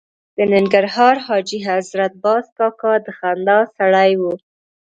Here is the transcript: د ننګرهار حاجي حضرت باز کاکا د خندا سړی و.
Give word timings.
د 0.37 0.39
ننګرهار 0.53 1.15
حاجي 1.25 1.59
حضرت 1.67 2.13
باز 2.23 2.45
کاکا 2.57 2.93
د 3.05 3.07
خندا 3.17 3.59
سړی 3.77 4.11
و. 4.19 4.23